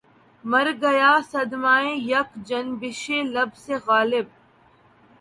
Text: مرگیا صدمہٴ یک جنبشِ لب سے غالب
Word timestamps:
مرگیا 0.43 1.11
صدمہٴ 1.31 1.85
یک 2.11 2.29
جنبشِ 2.47 3.03
لب 3.33 3.49
سے 3.63 3.73
غالب 3.85 4.27